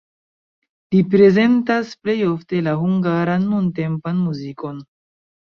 [0.95, 4.85] Li prezentas plej ofte la hungaran nuntempan muzikon.